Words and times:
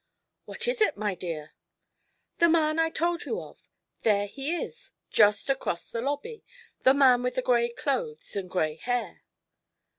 "What 0.45 0.67
is 0.67 0.81
it, 0.81 0.97
my 0.97 1.13
dear?" 1.13 1.53
"The 2.39 2.49
man 2.49 2.79
I 2.79 2.89
told 2.89 3.23
you 3.25 3.39
of. 3.39 3.59
There 4.01 4.25
he 4.25 4.51
is, 4.55 4.93
just 5.11 5.47
across 5.47 5.85
the 5.91 6.01
lobby. 6.01 6.43
The 6.81 6.95
man 6.95 7.21
with 7.21 7.35
the 7.35 7.43
gray 7.43 7.69
clothes 7.69 8.35
and 8.35 8.49
gray 8.49 8.77
hair." 8.77 9.21